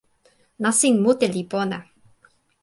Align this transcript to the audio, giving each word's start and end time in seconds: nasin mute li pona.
nasin 0.63 0.95
mute 1.03 1.27
li 1.33 1.43
pona. 1.51 1.79